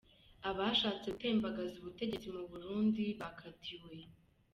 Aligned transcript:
Abashatse 0.49 1.07
gutembagaza 1.15 1.75
ubutegetsi 1.77 2.27
mu 2.35 2.43
Burundi 2.51 3.03
bakatiwe. 3.19 3.93